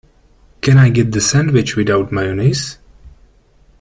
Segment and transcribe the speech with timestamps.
[0.61, 2.79] Can I get the sandwich without mayonnaise?